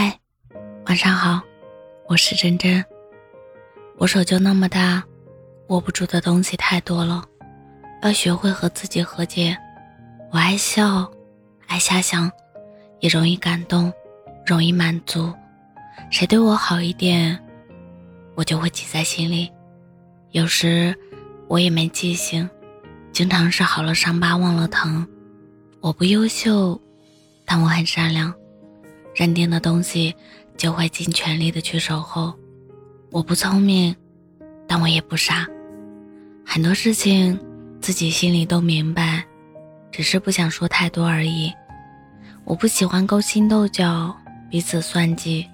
[0.00, 0.16] 嗨，
[0.86, 1.42] 晚上好，
[2.06, 2.84] 我是真真。
[3.96, 5.02] 我手就那么大，
[5.70, 7.24] 握不住的东西太多了，
[8.04, 9.58] 要学会和自己和解。
[10.30, 11.10] 我爱笑，
[11.66, 12.30] 爱瞎想，
[13.00, 13.92] 也容易感动，
[14.46, 15.34] 容易满足。
[16.12, 17.36] 谁对我好一点，
[18.36, 19.50] 我就会记在心里。
[20.30, 20.96] 有时
[21.48, 22.48] 我也没记性，
[23.10, 25.04] 经常是好了伤疤忘了疼。
[25.80, 26.80] 我不优秀，
[27.44, 28.32] 但我很善良。
[29.18, 30.14] 认定的东西，
[30.56, 32.32] 就会尽全力的去守候。
[33.10, 33.92] 我不聪明，
[34.64, 35.44] 但我也不傻。
[36.46, 37.36] 很多事情
[37.80, 39.24] 自己心里都明白，
[39.90, 41.52] 只是不想说太多而已。
[42.44, 44.16] 我不喜欢勾心斗角，
[44.48, 45.44] 彼此算计。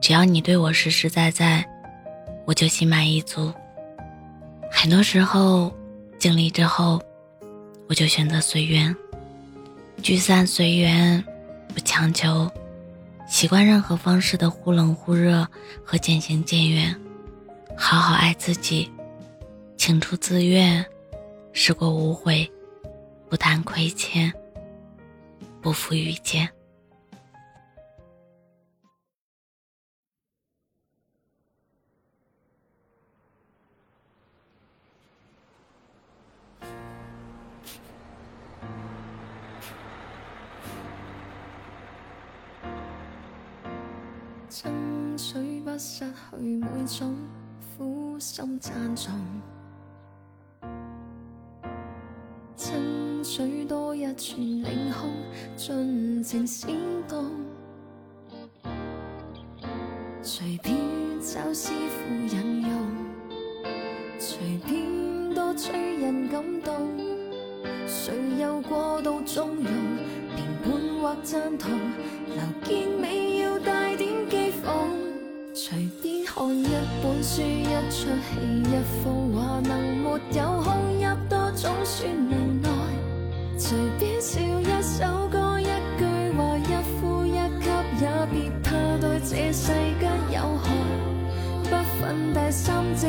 [0.00, 1.64] 只要你对我实实在在，
[2.44, 3.52] 我就心满意足。
[4.68, 5.72] 很多时候，
[6.18, 7.00] 经历之后，
[7.88, 8.92] 我就选择随缘，
[10.02, 11.24] 聚散随缘，
[11.72, 12.50] 不强求。
[13.30, 15.46] 习惯任何方式的忽冷忽热
[15.84, 16.94] 和渐行渐远，
[17.76, 18.90] 好好爱自己，
[19.76, 20.84] 情出自愿，
[21.52, 22.50] 事过无悔，
[23.28, 24.30] 不谈亏欠，
[25.62, 26.46] 不负遇见。
[44.50, 47.14] 争取不失去每种
[47.78, 49.14] 苦心赞颂，
[52.56, 55.08] 争取多一寸领空，
[55.54, 56.68] 尽情闪
[57.06, 57.30] 动。
[60.20, 60.76] 随便
[61.20, 62.72] 找师傅引用，
[64.18, 66.74] 随便多催人感动。
[67.86, 69.64] 谁又过度纵容，
[70.34, 71.70] 评判或赞同，
[72.26, 73.29] 留结尾要带
[74.62, 74.72] 风。
[75.52, 76.68] 随便看一
[77.02, 78.72] 本书，一出戏，一
[79.02, 82.32] 幅画，能没有空泣多总算无
[82.62, 82.68] 奈。
[83.58, 85.64] 随便笑一首歌，一
[85.98, 86.04] 句
[86.36, 87.36] 话，一呼一吸，
[88.00, 88.68] 也别怕
[89.00, 90.64] 对这世间有害。
[91.64, 93.06] 不分第三者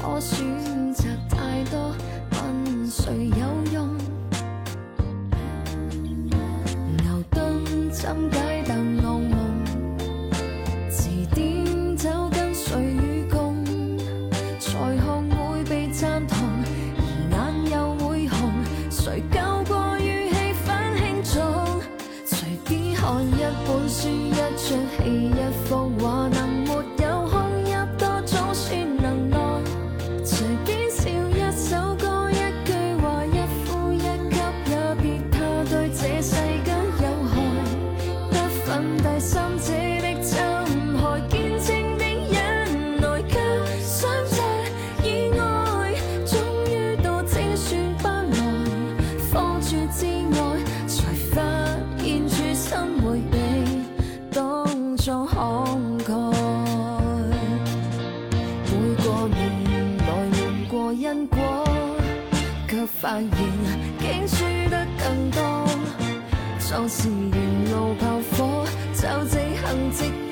[0.00, 1.92] 可选择太多。
[2.30, 3.88] 问谁有用？
[7.02, 9.30] 牛顿怎解答噩梦？
[10.88, 13.64] 词典走跟谁与共？
[14.60, 15.00] 才学
[15.34, 16.38] 会被赞同，
[17.32, 18.52] 而眼又会红。
[18.90, 20.66] 谁教过与气氛
[20.96, 21.82] 轻重？
[22.24, 24.66] 随便看一本书，一出
[25.02, 25.34] 戏，一
[25.66, 25.90] 幅
[63.00, 63.28] 发现
[64.00, 65.40] 竟输得更多，
[66.58, 70.27] 壮士沿路炮火，就这行直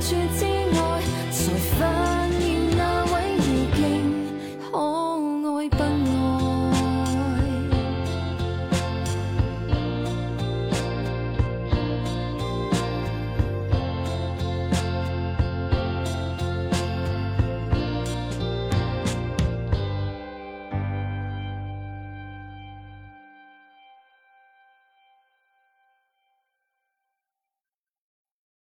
[0.00, 0.57] Trời